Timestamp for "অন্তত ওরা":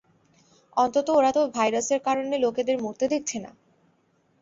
0.77-1.31